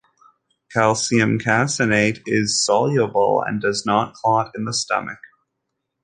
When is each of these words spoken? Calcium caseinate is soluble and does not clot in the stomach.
Calcium 0.73 1.37
caseinate 1.37 2.23
is 2.25 2.65
soluble 2.65 3.43
and 3.45 3.61
does 3.61 3.85
not 3.85 4.15
clot 4.15 4.49
in 4.55 4.65
the 4.65 4.73
stomach. 4.73 5.19